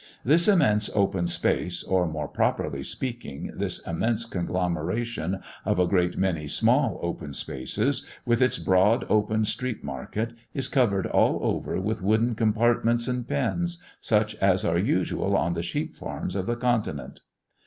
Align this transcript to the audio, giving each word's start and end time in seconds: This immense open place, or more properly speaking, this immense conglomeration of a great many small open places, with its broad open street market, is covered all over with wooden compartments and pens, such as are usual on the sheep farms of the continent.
This 0.25 0.47
immense 0.47 0.89
open 0.95 1.25
place, 1.27 1.83
or 1.83 2.07
more 2.07 2.27
properly 2.27 2.81
speaking, 2.81 3.51
this 3.55 3.85
immense 3.85 4.25
conglomeration 4.25 5.41
of 5.63 5.77
a 5.77 5.85
great 5.85 6.17
many 6.17 6.47
small 6.47 6.99
open 7.03 7.33
places, 7.33 8.03
with 8.25 8.41
its 8.41 8.57
broad 8.57 9.05
open 9.09 9.45
street 9.45 9.83
market, 9.83 10.33
is 10.55 10.67
covered 10.67 11.05
all 11.05 11.37
over 11.43 11.79
with 11.79 12.01
wooden 12.01 12.33
compartments 12.33 13.07
and 13.07 13.27
pens, 13.27 13.79
such 13.99 14.33
as 14.37 14.65
are 14.65 14.79
usual 14.79 15.37
on 15.37 15.53
the 15.53 15.61
sheep 15.61 15.95
farms 15.95 16.35
of 16.35 16.47
the 16.47 16.55
continent. 16.55 17.21